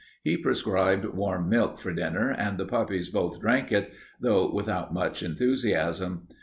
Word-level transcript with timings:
He 0.23 0.35
prescribed 0.35 1.05
warm 1.05 1.47
milk 1.47 1.77
for 1.77 1.93
dinner, 1.93 2.31
and 2.31 2.57
the 2.57 2.65
puppies 2.65 3.09
both 3.09 3.39
drank 3.39 3.71
it, 3.71 3.93
though 4.19 4.51
without 4.51 4.91
much 4.91 5.21
enthusiasm. 5.21 6.27